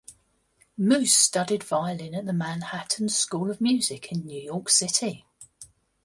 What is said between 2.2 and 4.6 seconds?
the Manhattan School of Music in New